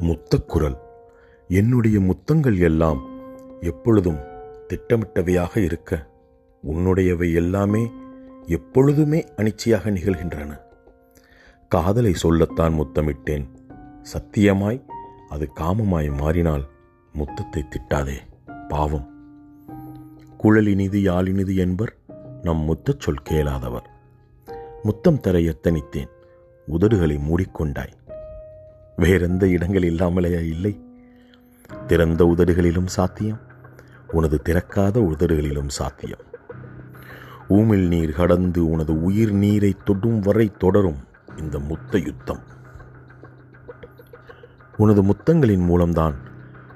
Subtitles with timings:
[0.00, 0.76] முத்தக்குரல்.
[1.48, 3.00] என்னுடைய முத்தங்கள் எல்லாம்
[3.60, 4.18] எப்பொழுதும்
[4.68, 6.08] திட்டமிட்டவையாக இருக்க
[6.68, 7.90] உன்னுடையவை எல்லாமே
[8.46, 10.58] எப்பொழுதுமே அனிச்சையாக நிகழ்கின்றன.
[11.68, 13.48] காதலை சொல்லத்தான் முத்தமிட்டேன்.
[14.02, 14.84] சத்தியமாய்
[15.28, 16.68] அது காமமாய் மாறினால்
[17.18, 18.16] முத்தத்தை திட்டாதே
[18.68, 19.08] பாவம்.
[20.42, 21.96] குழலினிது யாழினிது என்பர்
[22.42, 23.90] நம் முத்தச் சொல் கேளாதவர்.
[24.82, 26.08] முத்தம் தர எத்தனித்தேன்.
[26.72, 27.98] உதடுகளை மூடிக்கொண்டாய்.
[28.96, 30.46] வேறெந்த இடங்கள் இல்லாமலேயா?
[30.46, 30.80] இல்லை.
[31.86, 33.40] திறந்த உதடுகளிலும் சாத்தியம்.
[34.12, 36.18] உனது திறக்காத உதடுகளிலும் சாத்தியம்.
[37.48, 40.98] ஊமில் நீர் கடந்து உனது உயிர் நீரை தொடும் வரை தொடரும்
[41.36, 42.42] இந்த முத்த யுத்தம்.
[44.76, 46.14] உனது முத்தங்களின் மூலம்தான்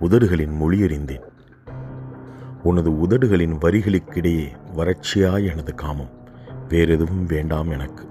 [0.00, 1.26] உதடுகளின் மொழியறிந்தேன்
[2.62, 6.10] உனது உதடுகளின் வரிகளுக்கிடையே வறட்சியாய் எனது காமம்.
[6.68, 8.08] வேறெதுவும் வேண்டாம் எனக்கு.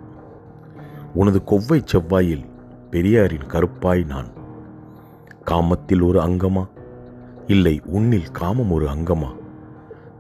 [1.13, 2.55] உனது கொவ்வை செவ்வாயில்
[2.91, 4.27] பெரியாரின் கருப்பாய் நான்.
[5.45, 6.67] காமத்தில் ஒரு அங்கமா?
[7.47, 9.35] இல்லை உன்னில் காமம் ஒரு அங்கமா?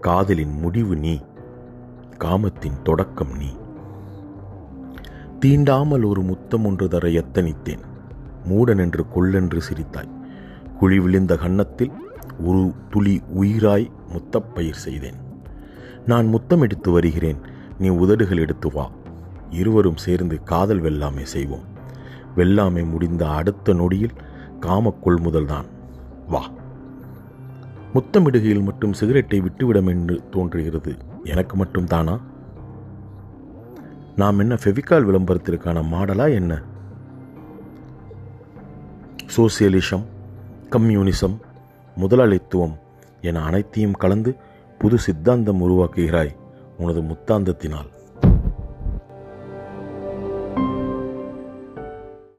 [0.01, 1.21] காதலின் முடிவு நீ
[2.17, 3.57] காமத்தின் தொடக்கம் நீ.
[5.45, 7.79] தீண்டாமல் ஒரு முத்தம் ஒன்று தர எத்தனித்தேன்.
[8.49, 10.09] மூடனென்று கொள்ளென்று சிரித்தாய்.
[10.79, 11.91] குழி விழுந்த கன்னத்தில்
[12.39, 15.15] ஒரு துளி உயிராய் முத்தப்பயிர் செய்தேன்.
[16.05, 17.37] நான் முத்தம் எடுத்து வருகிறேன்.
[17.79, 18.91] நீ உதடுகள் எடுத்து வா.
[19.49, 21.75] இருவரும் சேர்ந்து காதல் வெல்லாமே செய்வோம்.
[22.37, 24.11] வெள்ளாமை முடிந்த அடுத்த நொடியில்
[24.59, 25.65] காம கொள்முதல்தான்.
[26.27, 26.49] வா.
[27.93, 30.97] முத்தமிடுகையில் மட்டும் சிகரெட்டை விட்டுவிடும் என்று தோன்றுகிறது.
[31.23, 32.19] எனக்கு மட்டும் தானா?
[34.15, 36.61] நாம் என்ன ஃபெவிகால் விளம்பரத்திற்கான மாடலா என்ன?
[39.37, 40.05] சோசியலிசம்
[40.69, 41.39] கம்யூனிசம்
[41.95, 42.77] முதலாளித்துவம்
[43.21, 44.35] என அனைத்தையும் கலந்து
[44.77, 46.35] புது சித்தாந்தம் உருவாக்குகிறாய்
[46.77, 47.95] உனது முத்தாந்தத்தினால்.